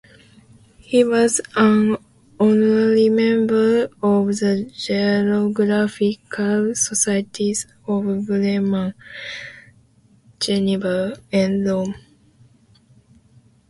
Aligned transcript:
He 0.79 1.03
was 1.03 1.41
an 1.55 1.95
honorary 2.39 3.07
member 3.07 3.87
of 4.01 4.25
the 4.39 4.63
Geographical 4.75 6.73
Societies 6.73 7.67
of 7.87 8.25
Bremen, 8.25 8.95
Geneva, 10.39 11.19
and 11.31 11.63
Rome. 11.67 11.93